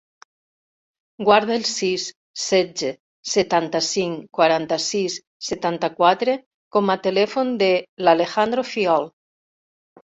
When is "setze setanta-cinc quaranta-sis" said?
2.45-5.21